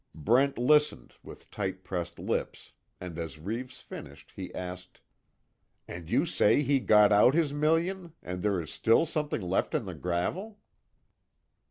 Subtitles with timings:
[0.15, 4.99] Brent listened, with tight pressed lips, and as Reeves finished, he asked:
[5.87, 9.85] "And you say he got out his million, and there is still something left in
[9.85, 10.57] the gravel?"